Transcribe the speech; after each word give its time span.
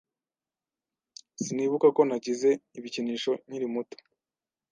Sinibuka 1.43 1.87
ko 1.95 2.01
nagize 2.09 2.49
ibikinisho 2.77 3.31
nkiri 3.47 3.67
muto. 3.73 3.97